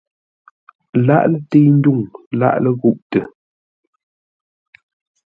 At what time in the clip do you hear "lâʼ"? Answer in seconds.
1.07-1.23, 2.39-2.55